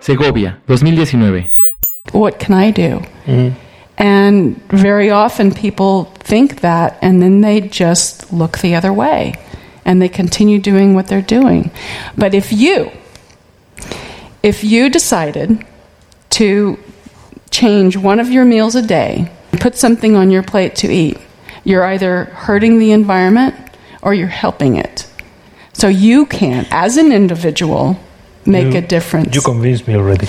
Segovia, 0.00 0.60
2019. 0.66 1.48
What 2.12 2.32
can 2.44 2.60
I 2.60 2.72
do? 2.72 3.00
And 3.96 4.56
very 4.70 5.10
often 5.12 5.52
people 5.52 6.10
think 6.24 6.62
that 6.62 6.94
and 7.00 7.22
then 7.22 7.42
they 7.42 7.60
just 7.60 8.32
look 8.32 8.58
the 8.58 8.74
other 8.76 8.90
way 8.90 9.34
and 9.84 10.00
they 10.00 10.10
continue 10.10 10.58
doing 10.58 10.96
what 10.96 11.06
they're 11.06 11.24
doing. 11.24 11.70
But 12.16 12.34
if 12.34 12.52
you 12.52 12.90
if 14.42 14.64
you 14.64 14.90
decided 14.90 15.64
to 16.30 16.76
change 17.54 17.96
one 17.96 18.20
of 18.20 18.30
your 18.30 18.44
meals 18.44 18.74
a 18.74 18.82
day, 18.82 19.28
put 19.60 19.76
something 19.76 20.16
on 20.16 20.30
your 20.30 20.42
plate 20.42 20.74
to 20.74 20.88
eat, 20.92 21.16
you're 21.64 21.84
either 21.84 22.28
hurting 22.48 22.80
the 22.80 22.92
environment 22.92 23.54
or 24.02 24.12
you're 24.12 24.26
helping 24.28 24.76
it. 24.76 25.06
So 25.72 25.88
you 25.88 26.26
can, 26.26 26.66
as 26.70 26.96
an 26.96 27.12
individual, 27.12 27.96
make 28.44 28.72
You- 28.72 28.78
a 28.78 28.80
difference. 28.80 29.30
You 29.32 29.42
convinced 29.42 29.86
me 29.86 29.94
already. 29.94 30.26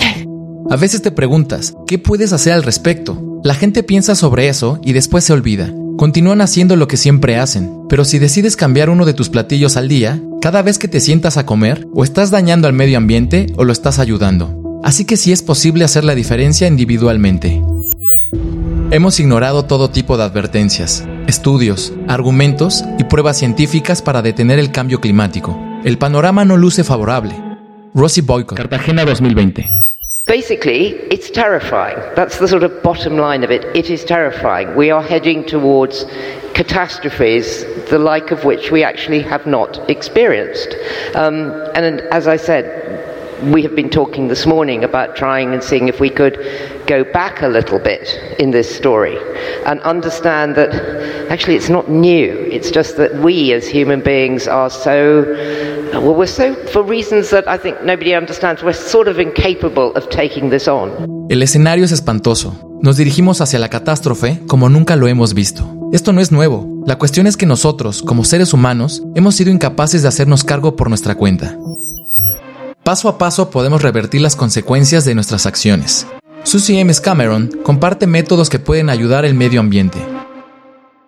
A 0.70 0.76
veces 0.76 1.02
te 1.02 1.10
preguntas, 1.10 1.74
¿qué 1.86 1.98
puedes 1.98 2.32
hacer 2.32 2.52
al 2.52 2.62
respecto? 2.62 3.40
La 3.42 3.54
gente 3.54 3.82
piensa 3.82 4.14
sobre 4.14 4.48
eso 4.48 4.78
y 4.82 4.92
después 4.92 5.24
se 5.24 5.32
olvida. 5.32 5.72
Continúan 5.96 6.40
haciendo 6.40 6.76
lo 6.76 6.86
que 6.86 6.96
siempre 6.96 7.36
hacen, 7.38 7.70
pero 7.88 8.04
si 8.04 8.18
decides 8.18 8.56
cambiar 8.56 8.90
uno 8.90 9.04
de 9.04 9.14
tus 9.14 9.30
platillos 9.30 9.76
al 9.76 9.88
día, 9.88 10.20
cada 10.40 10.62
vez 10.62 10.78
que 10.78 10.88
te 10.88 11.00
sientas 11.00 11.36
a 11.36 11.46
comer, 11.46 11.86
o 11.94 12.04
estás 12.04 12.30
dañando 12.30 12.68
al 12.68 12.74
medio 12.74 12.98
ambiente 12.98 13.46
o 13.56 13.64
lo 13.64 13.72
estás 13.72 13.98
ayudando. 13.98 14.65
Así 14.82 15.04
que 15.04 15.16
sí 15.16 15.32
es 15.32 15.42
posible 15.42 15.84
hacer 15.84 16.04
la 16.04 16.14
diferencia 16.14 16.66
individualmente. 16.66 17.62
Hemos 18.90 19.18
ignorado 19.18 19.64
todo 19.64 19.90
tipo 19.90 20.16
de 20.16 20.24
advertencias, 20.24 21.04
estudios, 21.26 21.92
argumentos 22.06 22.84
y 22.98 23.04
pruebas 23.04 23.38
científicas 23.38 24.00
para 24.00 24.22
detener 24.22 24.58
el 24.58 24.70
cambio 24.70 25.00
climático. 25.00 25.58
El 25.84 25.98
panorama 25.98 26.44
no 26.44 26.56
luce 26.56 26.84
favorable. 26.84 27.34
Rosy 27.94 28.20
Boycott. 28.20 28.56
Cartagena 28.56 29.04
2020. 29.04 29.68
Basically, 30.26 30.96
it's 31.10 31.30
terrifying. 31.30 31.96
That's 32.16 32.38
the 32.38 32.48
sort 32.48 32.64
of 32.64 32.82
bottom 32.82 33.16
line 33.16 33.44
of 33.44 33.50
it. 33.50 33.64
It 33.74 33.90
is 33.90 34.04
terrifying. 34.04 34.74
We 34.76 34.90
are 34.90 35.02
heading 35.02 35.44
towards 35.44 36.04
catastrophes, 36.52 37.64
the 37.90 37.98
like 37.98 38.32
of 38.32 38.44
which 38.44 38.72
we 38.72 38.82
actually 38.82 39.22
have 39.22 39.46
not 39.46 39.78
experienced. 39.88 40.74
Um, 41.14 41.52
and 41.74 42.00
as 42.10 42.26
I 42.26 42.36
said, 42.38 42.64
we 43.42 43.62
have 43.62 43.74
been 43.74 43.90
talking 43.90 44.28
this 44.28 44.46
morning 44.46 44.84
about 44.84 45.16
trying 45.16 45.52
and 45.52 45.62
seeing 45.62 45.88
if 45.88 46.00
we 46.00 46.10
could 46.10 46.36
go 46.86 47.04
back 47.04 47.42
a 47.42 47.48
little 47.48 47.78
bit 47.78 48.08
in 48.38 48.50
this 48.50 48.74
story 48.74 49.18
and 49.66 49.80
understand 49.80 50.54
that 50.56 50.70
actually 51.30 51.56
it's 51.56 51.68
not 51.68 51.88
new. 51.88 52.32
It's 52.50 52.70
just 52.70 52.96
that 52.96 53.14
we 53.16 53.52
as 53.52 53.68
human 53.68 54.00
beings 54.00 54.46
are 54.48 54.70
so, 54.70 55.24
well, 55.92 56.14
we're 56.14 56.26
so, 56.26 56.54
for 56.72 56.82
reasons 56.82 57.30
that 57.30 57.46
I 57.48 57.58
think 57.58 57.82
nobody 57.82 58.14
understands, 58.14 58.62
we're 58.62 58.72
sort 58.72 59.08
of 59.08 59.18
incapable 59.18 59.94
of 59.94 60.08
taking 60.08 60.50
this 60.50 60.68
on. 60.68 60.90
El 61.28 61.42
escenario 61.42 61.84
es 61.84 61.92
espantoso. 61.92 62.54
Nos 62.82 62.96
dirigimos 62.96 63.40
hacia 63.40 63.58
la 63.58 63.68
catástrofe 63.68 64.40
como 64.46 64.68
nunca 64.68 64.96
lo 64.96 65.08
hemos 65.08 65.34
visto. 65.34 65.66
Esto 65.92 66.12
no 66.12 66.20
es 66.20 66.30
nuevo. 66.30 66.66
La 66.86 66.98
cuestión 66.98 67.26
es 67.26 67.36
que 67.36 67.46
nosotros, 67.46 68.02
como 68.02 68.24
seres 68.24 68.52
humanos, 68.52 69.02
hemos 69.14 69.34
sido 69.34 69.50
incapaces 69.50 70.02
de 70.02 70.08
hacernos 70.08 70.44
cargo 70.44 70.76
por 70.76 70.88
nuestra 70.88 71.14
cuenta. 71.14 71.56
Paso 72.86 73.08
a 73.08 73.18
paso 73.18 73.50
podemos 73.50 73.82
revertir 73.82 74.20
las 74.20 74.36
consecuencias 74.36 75.04
de 75.04 75.16
nuestras 75.16 75.44
acciones. 75.44 76.06
Susie 76.44 76.80
Ames 76.80 77.00
Cameron 77.00 77.50
comparte 77.64 78.06
métodos 78.06 78.48
que 78.48 78.60
pueden 78.60 78.90
ayudar 78.90 79.24
el 79.24 79.34
medio 79.34 79.58
ambiente. 79.58 79.98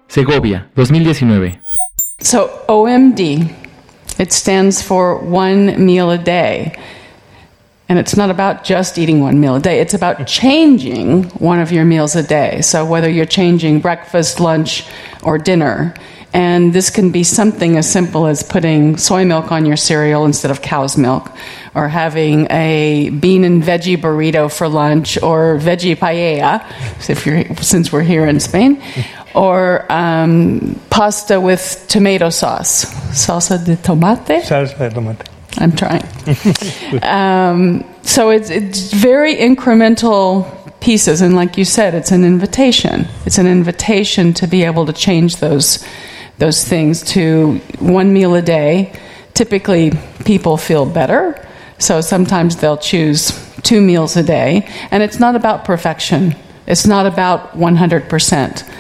Segovia, 0.09 0.73
2019. 0.75 1.61
So 2.21 2.51
OMD, 2.67 3.21
it 4.19 4.33
stands 4.33 4.83
for 4.83 5.21
one 5.23 5.77
meal 5.79 6.11
a 6.11 6.19
day. 6.19 6.73
And 7.89 7.97
it's 7.97 8.17
not 8.17 8.29
about 8.29 8.65
just 8.65 8.99
eating 8.99 9.23
one 9.23 9.39
meal 9.39 9.55
a 9.55 9.61
day, 9.61 9.81
it's 9.81 9.95
about 9.95 10.27
changing 10.27 11.31
one 11.39 11.63
of 11.63 11.71
your 11.71 11.85
meals 11.85 12.17
a 12.17 12.25
day. 12.25 12.61
So 12.61 12.85
whether 12.85 13.09
you're 13.09 13.25
changing 13.25 13.79
breakfast, 13.79 14.41
lunch, 14.41 14.85
or 15.23 15.39
dinner. 15.39 15.95
And 16.33 16.75
this 16.75 16.91
can 16.91 17.11
be 17.11 17.25
something 17.25 17.79
as 17.79 17.91
simple 17.91 18.27
as 18.27 18.43
putting 18.43 18.99
soy 18.99 19.25
milk 19.25 19.51
on 19.51 19.65
your 19.65 19.79
cereal 19.79 20.27
instead 20.27 20.51
of 20.51 20.61
cow's 20.61 20.99
milk, 20.99 21.31
or 21.75 21.89
having 21.89 22.47
a 22.51 23.11
bean 23.11 23.45
and 23.45 23.63
veggie 23.63 23.97
burrito 23.97 24.53
for 24.55 24.69
lunch, 24.69 25.21
or 25.23 25.59
veggie 25.59 25.97
paella, 25.97 26.63
if 27.09 27.25
you're, 27.25 27.57
since 27.57 27.91
we're 27.91 28.03
here 28.03 28.27
in 28.27 28.41
Spain, 28.41 28.83
or 29.35 29.91
um, 29.91 30.79
pasta 30.91 31.41
with 31.41 31.87
tomato 31.89 32.29
sauce, 32.29 32.85
salsa 33.13 33.65
de 33.65 33.77
tomate. 33.77 34.43
Salsa 34.43 34.79
de 34.79 34.91
tomate. 34.91 35.27
I'm 35.57 35.73
trying. 35.73 36.05
um, 37.03 37.85
so 38.03 38.31
it's, 38.31 38.51
it's 38.51 38.93
very 38.93 39.35
incremental 39.35 40.47
pieces, 40.81 41.23
and 41.23 41.35
like 41.35 41.57
you 41.57 41.65
said, 41.65 41.95
it's 41.95 42.13
an 42.13 42.25
invitation. 42.25 43.09
It's 43.25 43.39
an 43.39 43.47
invitation 43.47 44.35
to 44.35 44.47
be 44.47 44.65
able 44.65 44.85
to 44.87 44.93
change 44.93 45.37
those 45.37 45.85
those 46.39 46.65
things 46.65 47.03
to 47.03 47.59
one 47.79 48.13
meal 48.13 48.35
a 48.35 48.43
day. 48.43 48.93
Typically, 49.35 49.93
people 50.25 50.57
feel 50.57 50.87
better, 50.87 51.47
so 51.79 52.01
sometimes 52.01 52.57
they'll 52.57 52.77
choose 52.77 53.33
two 53.63 53.81
meals 53.81 54.17
a 54.17 54.23
day, 54.23 54.69
and 54.91 55.03
it's 55.03 55.19
not 55.21 55.37
about 55.37 55.65
perfection. 55.65 56.35
It's 56.67 56.87
not 56.87 57.07
about 57.07 57.53
100%. 57.53 58.71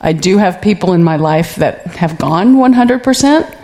I 0.00 0.12
do 0.12 0.38
have 0.38 0.60
people 0.60 0.92
in 0.92 1.04
my 1.04 1.16
life 1.16 1.56
that 1.56 1.86
have 1.96 2.18
gone 2.18 2.56
100%, 2.56 3.58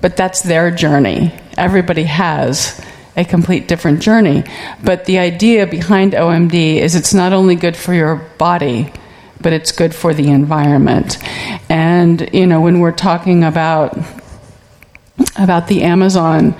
but 0.00 0.16
that's 0.16 0.42
their 0.42 0.70
journey. 0.70 1.32
Everybody 1.56 2.04
has 2.04 2.80
a 3.16 3.24
complete 3.24 3.66
different 3.66 4.00
journey. 4.00 4.44
But 4.82 5.04
the 5.04 5.18
idea 5.18 5.66
behind 5.66 6.12
OMD 6.12 6.76
is 6.76 6.94
it's 6.94 7.14
not 7.14 7.32
only 7.32 7.56
good 7.56 7.76
for 7.76 7.92
your 7.92 8.16
body, 8.38 8.92
but 9.40 9.52
it's 9.52 9.72
good 9.72 9.94
for 9.94 10.14
the 10.14 10.28
environment. 10.30 11.18
And 11.68 12.28
you 12.32 12.46
know, 12.46 12.60
when 12.60 12.80
we're 12.80 12.92
talking 12.92 13.44
about 13.44 13.96
about 15.36 15.68
the 15.68 15.82
Amazon, 15.82 16.54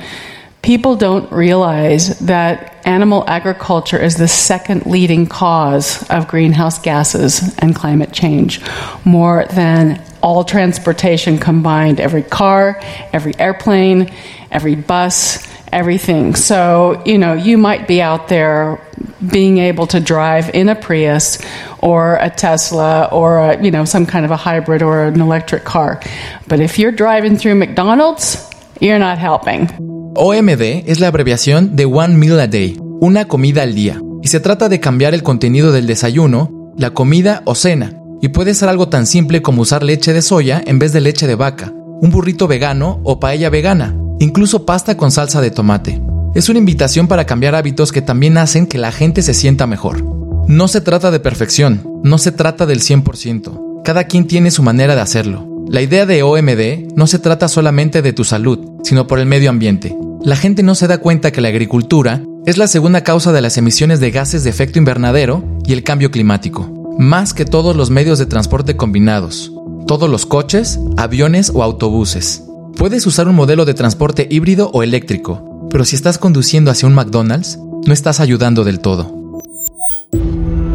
people 0.62 0.97
don't 0.97 1.30
realize 1.32 2.18
that 2.20 2.75
animal 2.87 3.25
agriculture 3.28 3.99
is 3.99 4.16
the 4.16 4.28
second 4.28 4.87
leading 4.87 5.26
cause 5.26 6.08
of 6.11 6.26
greenhouse 6.26 6.78
gases 6.78 7.56
and 7.58 7.75
climate 7.75 8.12
change, 8.12 8.61
more 9.04 9.44
than 9.52 10.02
all 10.23 10.42
transportation 10.44 11.38
combined 11.38 12.00
every 12.00 12.23
car, 12.23 12.80
every 13.12 13.38
airplane, 13.38 14.11
every 14.50 14.75
bus, 14.75 15.47
everything. 15.73 16.35
So, 16.35 17.03
you 17.05 17.19
know, 17.19 17.35
you 17.35 17.59
might 17.59 17.87
be 17.87 18.01
out 18.01 18.29
there 18.29 18.81
being 19.27 19.59
able 19.59 19.87
to 19.89 20.01
drive 20.01 20.51
in 20.55 20.69
a 20.69 20.75
Prius 20.75 21.39
or 21.81 22.17
a 22.17 22.31
Tesla 22.31 23.09
or 23.13 23.39
a, 23.39 23.63
you 23.63 23.71
know, 23.71 23.85
some 23.85 24.07
kind 24.07 24.25
of 24.25 24.31
a 24.31 24.37
hybrid 24.37 24.83
or 24.83 25.05
an 25.05 25.21
electric 25.21 25.65
car. 25.65 26.01
But 26.47 26.61
if 26.61 26.79
you're 26.79 26.93
driving 26.93 27.37
through 27.37 27.57
McDonald's, 27.57 28.49
you're 28.81 28.99
not 28.99 29.19
helping. 29.19 29.69
OMD 30.15 30.85
es 30.87 31.01
la 31.01 31.09
abreviación 31.09 31.77
de 31.77 31.85
One 31.85 32.17
Meal 32.17 32.41
a 32.41 32.47
Day, 32.47 32.77
una 33.01 33.27
comida 33.27 33.63
al 33.63 33.75
día, 33.75 34.01
y 34.23 34.29
se 34.29 34.41
trata 34.41 34.69
de 34.69 34.81
cambiar 34.81 35.15
el 35.15 35.23
contenido 35.23 35.71
del 35.71 35.87
desayuno, 35.87 36.73
la 36.77 36.91
comida 36.91 37.43
o 37.45 37.55
cena, 37.55 37.93
y 38.21 38.29
puede 38.29 38.55
ser 38.55 38.69
algo 38.69 38.89
tan 38.89 39.07
simple 39.07 39.43
como 39.43 39.63
usar 39.63 39.83
leche 39.83 40.13
de 40.13 40.23
soya 40.23 40.61
en 40.65 40.79
vez 40.79 40.93
de 40.93 41.01
leche 41.01 41.27
de 41.27 41.37
vaca, 41.37 41.73
un 42.01 42.11
burrito 42.11 42.49
vegano 42.49 43.01
o 43.05 43.21
paella 43.21 43.51
vegana, 43.51 43.95
incluso 44.19 44.67
pasta 44.67 44.97
con 44.97 45.11
salsa 45.11 45.41
de 45.41 45.51
tomate. 45.51 46.01
Es 46.35 46.49
una 46.49 46.59
invitación 46.59 47.09
para 47.09 47.27
cambiar 47.27 47.55
hábitos 47.55 47.93
que 47.93 48.03
también 48.03 48.39
hacen 48.39 48.67
que 48.67 48.79
la 48.79 48.93
gente 48.93 49.23
se 49.23 49.35
sienta 49.35 49.67
mejor. 49.67 50.05
No 50.47 50.69
se 50.69 50.81
trata 50.81 51.11
de 51.11 51.21
perfección, 51.21 52.01
no 52.03 52.19
se 52.19 52.33
trata 52.33 52.67
del 52.67 52.81
100%. 52.81 53.83
Cada 53.85 54.05
quien 54.05 54.27
tiene 54.27 54.51
su 54.51 54.63
manera 54.63 54.95
de 54.95 55.01
hacerlo. 55.01 55.47
La 55.69 55.83
idea 55.83 56.07
de 56.07 56.23
OMD 56.23 56.95
no 56.97 57.07
se 57.07 57.19
trata 57.19 57.49
solamente 57.49 58.01
de 58.01 58.13
tu 58.13 58.25
salud, 58.25 58.59
sino 58.83 59.07
por 59.07 59.19
el 59.19 59.27
medio 59.27 59.51
ambiente. 59.51 59.97
La 60.23 60.37
gente 60.37 60.63
no 60.63 60.75
se 60.75 60.87
da 60.87 60.99
cuenta 60.99 61.31
que 61.31 61.41
la 61.41 61.49
agricultura 61.49 62.23
es 62.47 62.57
la 62.57 62.67
segunda 62.67 63.05
causa 63.05 63.33
de 63.33 63.43
las 63.43 63.59
emisiones 63.59 64.01
de 64.01 64.11
gases 64.11 64.45
de 64.45 64.51
efecto 64.51 64.79
invernadero 64.79 65.45
y 65.67 65.75
el 65.75 65.85
cambio 65.85 66.11
climático, 66.11 66.97
más 66.99 67.35
que 67.35 67.45
todos 67.45 67.77
los 67.77 67.91
medios 67.91 68.19
de 68.19 68.27
transporte 68.27 68.77
combinados, 68.77 69.53
todos 69.87 70.09
los 70.09 70.25
coches, 70.25 70.81
aviones 70.97 71.53
o 71.55 71.63
autobuses. 71.63 72.48
Puedes 72.78 73.04
usar 73.08 73.26
un 73.26 73.35
modelo 73.35 73.64
de 73.64 73.75
transporte 73.75 74.28
híbrido 74.30 74.70
o 74.73 74.85
eléctrico, 74.85 75.66
pero 75.68 75.85
si 75.85 75.97
estás 75.97 76.16
conduciendo 76.16 76.70
hacia 76.70 76.87
un 76.87 76.94
McDonald's, 76.94 77.58
no 77.85 77.92
estás 77.92 78.20
ayudando 78.20 78.62
del 78.62 78.78
todo. 78.78 79.42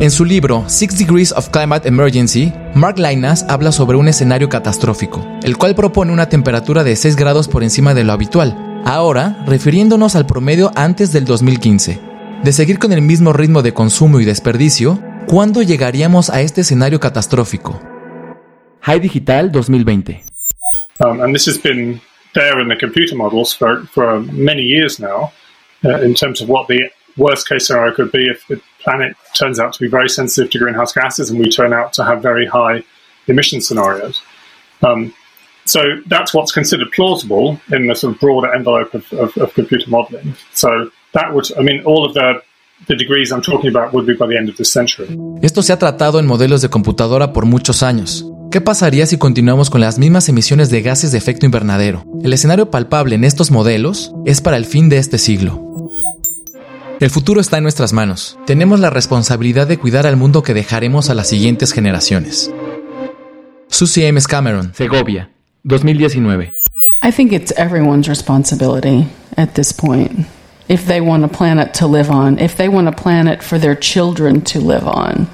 En 0.02 0.12
su 0.12 0.26
libro 0.26 0.66
Six 0.68 0.98
Degrees 0.98 1.32
of 1.32 1.48
Climate 1.48 1.88
Emergency, 1.88 2.52
Mark 2.76 3.00
Linas 3.00 3.46
habla 3.48 3.72
sobre 3.72 3.96
un 3.96 4.10
escenario 4.10 4.50
catastrófico, 4.50 5.26
el 5.44 5.56
cual 5.56 5.76
propone 5.76 6.12
una 6.12 6.28
temperatura 6.28 6.84
de 6.84 6.98
6 6.98 7.16
grados 7.16 7.48
por 7.48 7.64
encima 7.64 7.94
de 7.94 8.04
lo 8.04 8.12
habitual, 8.12 8.82
ahora 8.84 9.42
refiriéndonos 9.48 10.18
al 10.18 10.26
promedio 10.26 10.74
antes 10.76 11.14
del 11.14 11.24
2015. 11.24 12.02
De 12.44 12.52
seguir 12.52 12.80
con 12.80 12.92
el 12.92 13.02
mismo 13.02 13.32
ritmo 13.32 13.62
de 13.62 13.74
consumo 13.74 14.20
y 14.20 14.26
desperdicio, 14.26 15.00
¿cuándo 15.26 15.62
llegaríamos 15.62 16.30
a 16.30 16.42
este 16.42 16.62
escenario 16.62 17.00
catastrófico? 17.00 17.80
High 18.82 19.00
Digital 19.00 19.54
2020. 19.54 20.33
Um, 21.00 21.22
and 21.22 21.34
this 21.34 21.46
has 21.46 21.58
been 21.58 22.02
there 22.36 22.60
in 22.60 22.68
the 22.68 22.76
computer 22.76 23.16
models 23.16 23.54
for, 23.54 23.86
for 23.88 24.22
many 24.22 24.64
years 24.64 25.00
now, 25.00 25.34
uh, 25.86 26.02
in 26.02 26.14
terms 26.14 26.42
of 26.42 26.50
what 26.50 26.68
the 26.68 26.90
worst 27.18 27.48
case 27.48 27.68
scenario 27.68 27.94
could 27.94 28.12
be 28.12 28.26
if 28.26 28.48
the 28.48 28.62
planet 28.80 29.16
turns 29.36 29.60
out 29.60 29.74
to 29.74 29.80
be 29.80 29.88
very 29.88 30.10
sensitive 30.10 30.52
to 30.52 30.60
greenhouse 30.60 30.94
gases 30.94 31.30
and 31.30 31.40
we 31.40 31.50
turn 31.50 31.74
out 31.74 31.94
to 31.94 32.04
have 32.04 32.22
very 32.22 32.46
high 32.46 32.84
emission 33.28 33.62
scenarios. 33.62 34.22
Um, 34.82 35.14
so 35.66 35.82
that's 36.08 36.34
what's 36.34 36.52
considered 36.52 36.92
plausible 36.92 37.60
in 37.72 37.88
the 37.88 37.96
sort 37.96 38.16
of 38.16 38.20
broader 38.20 38.54
envelope 38.54 38.94
of, 38.94 39.12
of, 39.14 39.38
of 39.38 39.54
computer 39.54 39.90
modeling. 39.90 40.36
So 40.54 40.92
that 41.14 41.34
would, 41.34 41.46
I 41.58 41.62
mean, 41.62 41.84
all 41.86 42.06
of 42.06 42.14
the 42.14 42.42
the 42.88 42.96
degrees 42.98 43.32
I'm 43.32 43.42
talking 43.42 43.70
about 43.70 43.94
would 43.94 44.06
be 44.06 44.14
by 44.14 44.28
the 44.28 44.38
end 44.38 44.50
of 44.50 44.58
this 44.58 44.72
century. 44.72 45.08
Esto 45.42 45.62
se 45.62 45.72
ha 45.72 45.80
tratado 45.80 46.20
en 46.20 46.28
modelos 46.28 46.62
de 46.62 46.70
computadora 46.70 47.32
por 47.32 47.46
muchos 47.46 47.82
años. 47.82 48.26
¿Qué 48.54 48.62
pasaría 48.62 49.08
si 49.08 49.18
continuamos 49.18 49.72
con 49.72 49.82
las 49.82 49.98
mismas 49.98 50.30
emisiones 50.30 50.70
de 50.70 50.84
gases 50.84 51.12
de 51.12 51.18
efecto 51.18 51.48
invernadero? 51.48 52.06
El 52.24 52.34
escenario 52.34 52.70
palpable 52.70 53.16
en 53.16 53.24
estos 53.24 53.50
modelos 53.50 54.14
es 54.26 54.42
para 54.42 54.58
el 54.58 54.66
fin 54.66 54.90
de 54.90 55.00
este 55.00 55.18
siglo. 55.18 55.90
El 57.00 57.10
futuro 57.10 57.42
está 57.42 57.58
en 57.58 57.64
nuestras 57.64 57.94
manos. 57.94 58.38
Tenemos 58.46 58.80
la 58.80 58.92
responsabilidad 58.92 59.66
de 59.66 59.80
cuidar 59.80 60.06
al 60.06 60.18
mundo 60.18 60.44
que 60.44 60.54
dejaremos 60.54 61.10
a 61.10 61.16
las 61.16 61.30
siguientes 61.30 61.72
generaciones. 61.72 62.52
Susie 63.70 64.08
Ames 64.08 64.28
Cameron, 64.28 64.72
Segovia, 64.76 65.32
2019. 65.64 66.54
I 67.02 67.12
think 67.12 67.32
it's 67.34 67.52
everyone's 67.58 68.08
responsibility 68.08 69.08
at 69.36 69.56
this 69.56 69.74
point. 69.74 70.28
If 70.68 70.86
they 70.86 71.02
want 71.02 71.24
a 71.24 71.28
planet 71.28 71.74
to 71.80 71.88
live 71.88 72.12
on, 72.12 72.38
if 72.38 72.56
they 72.58 72.70
want 72.70 72.88
a 72.88 72.92
planet 72.92 73.42
for 73.42 73.60
their 73.60 73.76
children 73.76 74.42
to 74.44 74.60
live 74.60 74.86
on. 74.86 75.28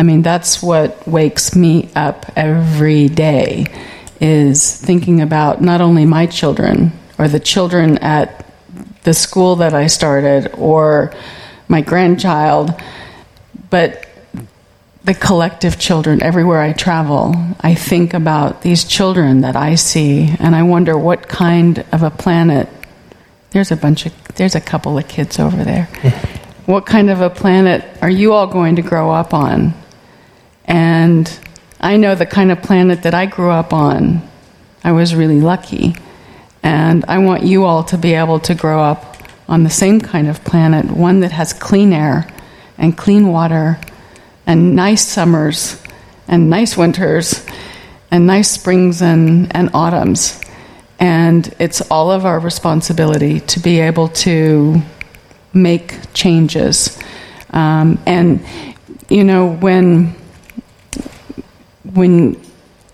I 0.00 0.02
mean, 0.02 0.22
that's 0.22 0.62
what 0.62 1.06
wakes 1.06 1.54
me 1.54 1.90
up 1.94 2.24
every 2.34 3.08
day 3.08 3.66
is 4.18 4.74
thinking 4.74 5.20
about 5.20 5.60
not 5.60 5.82
only 5.82 6.06
my 6.06 6.24
children 6.24 6.92
or 7.18 7.28
the 7.28 7.38
children 7.38 7.98
at 7.98 8.46
the 9.02 9.12
school 9.12 9.56
that 9.56 9.74
I 9.74 9.88
started 9.88 10.54
or 10.54 11.12
my 11.68 11.82
grandchild, 11.82 12.70
but 13.68 14.08
the 15.04 15.12
collective 15.12 15.78
children 15.78 16.22
everywhere 16.22 16.62
I 16.62 16.72
travel. 16.72 17.34
I 17.60 17.74
think 17.74 18.14
about 18.14 18.62
these 18.62 18.84
children 18.84 19.42
that 19.42 19.54
I 19.54 19.74
see 19.74 20.34
and 20.40 20.56
I 20.56 20.62
wonder 20.62 20.96
what 20.96 21.28
kind 21.28 21.84
of 21.92 22.02
a 22.02 22.10
planet. 22.10 22.70
There's 23.50 23.70
a 23.70 23.76
bunch 23.76 24.06
of, 24.06 24.14
there's 24.36 24.54
a 24.54 24.62
couple 24.62 24.96
of 24.96 25.06
kids 25.08 25.38
over 25.38 25.62
there. 25.62 25.90
what 26.64 26.86
kind 26.86 27.10
of 27.10 27.20
a 27.20 27.28
planet 27.28 27.84
are 28.00 28.08
you 28.08 28.32
all 28.32 28.46
going 28.46 28.76
to 28.76 28.82
grow 28.82 29.10
up 29.10 29.34
on? 29.34 29.74
And 30.70 31.28
I 31.80 31.96
know 31.96 32.14
the 32.14 32.26
kind 32.26 32.52
of 32.52 32.62
planet 32.62 33.02
that 33.02 33.12
I 33.12 33.26
grew 33.26 33.50
up 33.50 33.72
on. 33.72 34.22
I 34.84 34.92
was 34.92 35.16
really 35.16 35.40
lucky. 35.40 35.96
And 36.62 37.04
I 37.08 37.18
want 37.18 37.42
you 37.42 37.64
all 37.64 37.82
to 37.84 37.98
be 37.98 38.14
able 38.14 38.38
to 38.40 38.54
grow 38.54 38.80
up 38.80 39.16
on 39.48 39.64
the 39.64 39.70
same 39.70 40.00
kind 40.00 40.28
of 40.28 40.44
planet, 40.44 40.86
one 40.86 41.20
that 41.20 41.32
has 41.32 41.52
clean 41.52 41.92
air 41.92 42.32
and 42.78 42.96
clean 42.96 43.26
water 43.26 43.80
and 44.46 44.76
nice 44.76 45.04
summers 45.04 45.82
and 46.28 46.48
nice 46.48 46.76
winters 46.76 47.44
and 48.12 48.28
nice 48.28 48.48
springs 48.48 49.02
and, 49.02 49.54
and 49.56 49.70
autumns. 49.74 50.40
And 51.00 51.52
it's 51.58 51.80
all 51.90 52.12
of 52.12 52.24
our 52.24 52.38
responsibility 52.38 53.40
to 53.40 53.58
be 53.58 53.80
able 53.80 54.08
to 54.08 54.80
make 55.52 55.96
changes. 56.14 56.96
Um, 57.50 57.98
and, 58.06 58.44
you 59.08 59.24
know, 59.24 59.52
when, 59.56 60.14
when 61.94 62.40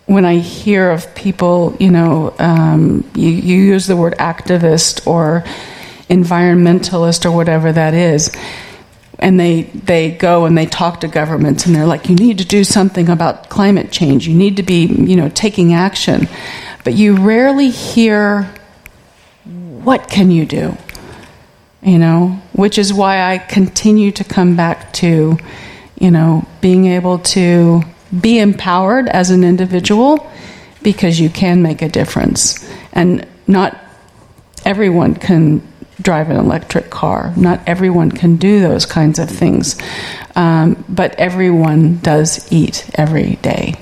when 0.07 0.25
I 0.25 0.37
hear 0.37 0.93
of 0.93 1.15
people, 1.17 1.77
you 1.81 1.91
know, 1.91 2.33
um, 2.39 3.05
you, 3.17 3.29
you 3.29 3.61
use 3.61 3.89
the 3.89 3.97
word 3.97 4.15
activist 4.19 5.05
or 5.05 5.43
environmentalist 6.09 7.27
or 7.27 7.33
whatever 7.33 7.73
that 7.73 7.93
is, 7.93 8.31
and 9.19 9.39
they 9.39 9.63
they 9.63 10.13
go 10.13 10.45
and 10.45 10.57
they 10.57 10.67
talk 10.67 11.01
to 11.01 11.09
governments 11.09 11.67
and 11.67 11.75
they're 11.75 11.87
like, 11.87 12.09
you 12.09 12.15
need 12.15 12.39
to 12.39 12.45
do 12.45 12.63
something 12.63 13.09
about 13.09 13.49
climate 13.49 13.91
change. 13.91 14.29
You 14.29 14.35
need 14.35 14.57
to 14.59 14.63
be, 14.63 14.87
you 14.87 15.17
know, 15.17 15.29
taking 15.29 15.75
action, 15.75 16.29
but 16.85 16.95
you 16.95 17.17
rarely 17.17 17.71
hear 17.71 18.43
what 19.45 20.09
can 20.09 20.31
you 20.31 20.47
do. 20.47 20.77
You 21.83 21.99
know, 21.99 22.41
which 22.53 22.79
is 22.79 22.93
why 22.93 23.33
I 23.33 23.39
continue 23.39 24.11
to 24.13 24.25
come 24.25 24.57
back 24.57 24.93
to, 24.95 25.39
you 26.01 26.11
know, 26.11 26.45
being 26.61 26.87
able 26.87 27.21
to 27.21 27.83
be 28.21 28.39
empowered 28.39 29.09
as 29.09 29.31
an 29.31 29.45
individual 29.45 30.31
because 30.83 31.19
you 31.19 31.29
can 31.31 31.63
make 31.63 31.83
a 31.83 31.89
difference. 31.89 32.65
And 32.93 33.27
not 33.47 33.77
everyone 34.65 35.15
can 35.15 35.63
drive 36.01 36.31
an 36.31 36.37
electric 36.37 36.91
car, 36.91 37.33
not 37.37 37.61
everyone 37.67 38.11
can 38.11 38.37
do 38.37 38.61
those 38.61 38.87
kinds 38.87 39.19
of 39.19 39.29
things. 39.31 39.77
Um, 40.35 40.85
but 40.89 41.15
everyone 41.15 41.99
does 41.99 42.47
eat 42.53 42.89
every 42.95 43.37
day 43.37 43.75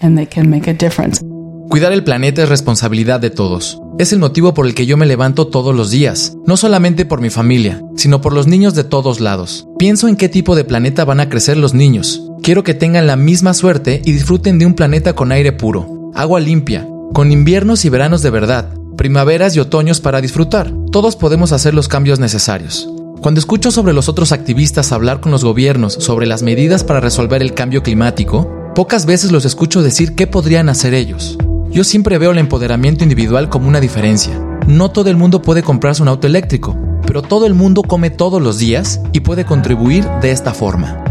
and 0.00 0.16
they 0.16 0.26
can 0.26 0.50
make 0.50 0.66
a 0.66 0.74
difference. 0.74 1.20
Cuidar 1.68 1.92
el 1.92 2.02
planeta 2.02 2.42
es 2.42 2.48
responsabilidad 2.48 3.20
de 3.20 3.30
todos. 3.30 3.78
Es 3.98 4.12
el 4.12 4.18
motivo 4.18 4.52
por 4.52 4.66
el 4.66 4.74
que 4.74 4.84
yo 4.84 4.98
me 4.98 5.06
levanto 5.06 5.46
todos 5.46 5.74
los 5.74 5.90
días, 5.90 6.36
no 6.44 6.58
solamente 6.58 7.06
por 7.06 7.22
mi 7.22 7.30
familia, 7.30 7.82
sino 7.96 8.20
por 8.20 8.34
los 8.34 8.46
niños 8.46 8.74
de 8.74 8.84
todos 8.84 9.20
lados. 9.20 9.66
Pienso 9.78 10.06
en 10.06 10.16
qué 10.16 10.28
tipo 10.28 10.54
de 10.54 10.64
planeta 10.64 11.06
van 11.06 11.18
a 11.18 11.30
crecer 11.30 11.56
los 11.56 11.72
niños. 11.72 12.22
Quiero 12.42 12.62
que 12.62 12.74
tengan 12.74 13.06
la 13.06 13.16
misma 13.16 13.54
suerte 13.54 14.02
y 14.04 14.12
disfruten 14.12 14.58
de 14.58 14.66
un 14.66 14.74
planeta 14.74 15.14
con 15.14 15.32
aire 15.32 15.52
puro, 15.52 16.10
agua 16.14 16.40
limpia, 16.40 16.86
con 17.14 17.32
inviernos 17.32 17.86
y 17.86 17.88
veranos 17.88 18.20
de 18.20 18.28
verdad, 18.28 18.68
primaveras 18.98 19.56
y 19.56 19.60
otoños 19.60 20.00
para 20.00 20.20
disfrutar. 20.20 20.70
Todos 20.92 21.16
podemos 21.16 21.52
hacer 21.52 21.72
los 21.72 21.88
cambios 21.88 22.20
necesarios. 22.20 22.90
Cuando 23.22 23.40
escucho 23.40 23.70
sobre 23.70 23.94
los 23.94 24.10
otros 24.10 24.30
activistas 24.30 24.92
hablar 24.92 25.20
con 25.20 25.32
los 25.32 25.42
gobiernos 25.42 25.94
sobre 25.94 26.26
las 26.26 26.42
medidas 26.42 26.84
para 26.84 27.00
resolver 27.00 27.40
el 27.40 27.54
cambio 27.54 27.82
climático, 27.82 28.46
pocas 28.74 29.06
veces 29.06 29.32
los 29.32 29.46
escucho 29.46 29.82
decir 29.82 30.14
qué 30.14 30.26
podrían 30.26 30.68
hacer 30.68 30.92
ellos. 30.92 31.38
Yo 31.70 31.84
siempre 31.84 32.18
veo 32.18 32.30
el 32.30 32.38
empoderamiento 32.38 33.02
individual 33.04 33.48
como 33.48 33.68
una 33.68 33.80
diferencia. 33.80 34.40
No 34.66 34.90
todo 34.90 35.10
el 35.10 35.16
mundo 35.16 35.42
puede 35.42 35.62
comprarse 35.62 36.02
un 36.02 36.08
auto 36.08 36.26
eléctrico, 36.26 36.76
pero 37.06 37.22
todo 37.22 37.46
el 37.46 37.54
mundo 37.54 37.82
come 37.82 38.10
todos 38.10 38.40
los 38.40 38.58
días 38.58 39.00
y 39.12 39.20
puede 39.20 39.44
contribuir 39.44 40.04
de 40.22 40.30
esta 40.30 40.54
forma. 40.54 41.02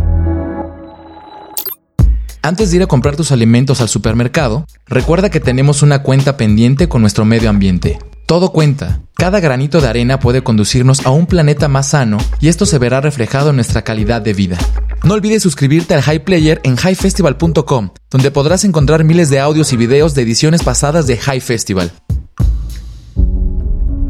Antes 2.41 2.69
de 2.69 2.77
ir 2.77 2.83
a 2.83 2.87
comprar 2.87 3.15
tus 3.15 3.31
alimentos 3.31 3.81
al 3.81 3.89
supermercado, 3.89 4.65
recuerda 4.85 5.29
que 5.29 5.39
tenemos 5.39 5.81
una 5.81 6.03
cuenta 6.03 6.37
pendiente 6.37 6.87
con 6.87 7.01
nuestro 7.01 7.25
medio 7.25 7.49
ambiente. 7.49 7.99
Todo 8.25 8.51
cuenta. 8.51 9.01
Cada 9.15 9.39
granito 9.39 9.81
de 9.81 9.87
arena 9.87 10.19
puede 10.19 10.43
conducirnos 10.43 11.05
a 11.05 11.09
un 11.11 11.25
planeta 11.27 11.67
más 11.67 11.89
sano 11.89 12.17
y 12.39 12.47
esto 12.47 12.65
se 12.65 12.79
verá 12.79 13.01
reflejado 13.01 13.49
en 13.49 13.55
nuestra 13.57 13.83
calidad 13.83 14.21
de 14.21 14.33
vida. 14.33 14.57
No 15.05 15.13
olvides 15.13 15.43
suscribirte 15.43 15.93
al 15.93 16.01
High 16.01 16.23
Player 16.23 16.59
en 16.63 16.77
highfestival.com, 16.77 17.89
donde 18.09 18.31
podrás 18.31 18.63
encontrar 18.63 19.03
miles 19.03 19.29
de 19.29 19.39
audios 19.39 19.71
y 19.71 19.77
videos 19.77 20.15
de 20.15 20.23
ediciones 20.23 20.63
pasadas 20.63 21.05
de 21.05 21.15
High 21.15 21.41
Festival. 21.41 21.91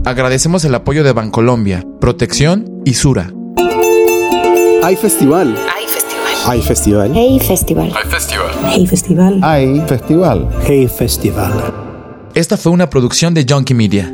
Agradecemos 0.06 0.64
el 0.64 0.74
apoyo 0.74 1.04
de 1.04 1.12
Bancolombia, 1.12 1.84
Protección 2.00 2.82
y 2.86 2.94
Sura. 2.94 3.34
Hay 4.84 4.96
festival. 4.96 5.58
Hay 5.76 5.86
festival. 5.86 6.34
Hay 6.46 6.62
festival. 6.62 7.12
Hey 7.14 7.40
Festival. 7.46 7.92
Hay 7.94 8.10
festival. 8.10 8.50
Hey 8.64 8.88
Festival. 8.88 9.40
Hay 9.44 9.82
festival. 9.82 10.50
Hey 10.66 10.88
festival. 10.88 11.74
Esta 12.36 12.56
fue 12.56 12.72
una 12.72 12.90
producción 12.90 13.34
de 13.34 13.46
Junkie 13.50 13.74
Media. 13.74 14.14